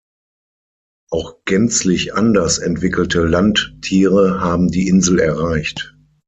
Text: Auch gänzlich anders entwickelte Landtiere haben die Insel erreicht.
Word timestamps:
Auch 1.11 1.45
gänzlich 1.45 2.15
anders 2.15 2.57
entwickelte 2.57 3.23
Landtiere 3.23 4.39
haben 4.39 4.69
die 4.71 4.87
Insel 4.87 5.19
erreicht. 5.19 5.95